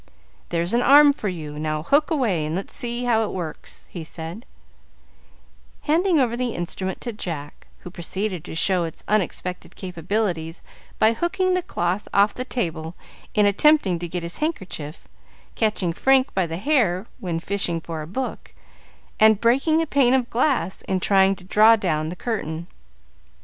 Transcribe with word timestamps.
"There's 0.49 0.73
an 0.73 0.81
arm 0.81 1.13
for 1.13 1.29
you; 1.29 1.59
now 1.59 1.83
hook 1.83 2.09
away, 2.09 2.43
and 2.43 2.55
let's 2.55 2.75
see 2.75 3.03
how 3.03 3.23
it 3.23 3.29
works," 3.31 3.87
he 3.91 4.03
said, 4.03 4.47
handing 5.81 6.19
over 6.19 6.35
the 6.35 6.55
instrument 6.55 6.99
to 7.01 7.13
Jack, 7.13 7.67
who 7.81 7.91
proceeded 7.91 8.43
to 8.45 8.55
show 8.55 8.83
its 8.83 9.03
unexpected 9.07 9.75
capabilities 9.75 10.63
by 10.97 11.13
hooking 11.13 11.53
the 11.53 11.61
cloth 11.61 12.07
off 12.15 12.33
the 12.33 12.43
table 12.43 12.95
in 13.35 13.45
attempting 13.45 13.99
to 13.99 14.07
get 14.07 14.23
his 14.23 14.37
handkerchief, 14.37 15.07
catching 15.53 15.93
Frank 15.93 16.33
by 16.33 16.47
the 16.47 16.57
hair 16.57 17.05
when 17.19 17.39
fishing 17.39 17.79
for 17.79 18.01
a 18.01 18.07
book, 18.07 18.55
and 19.19 19.39
breaking 19.39 19.83
a 19.83 19.85
pane 19.85 20.15
of 20.15 20.31
glass 20.31 20.81
in 20.81 20.99
trying 20.99 21.35
to 21.35 21.43
draw 21.43 21.75
down 21.75 22.09
the 22.09 22.15
curtain. 22.15 22.65